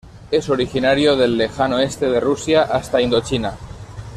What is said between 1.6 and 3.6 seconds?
este de Rusia hasta Indochina.